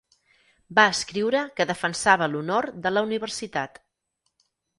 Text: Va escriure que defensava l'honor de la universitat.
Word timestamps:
Va 0.77 0.85
escriure 0.93 1.43
que 1.59 1.67
defensava 1.73 2.29
l'honor 2.33 2.69
de 2.87 2.93
la 2.95 3.05
universitat. 3.11 3.79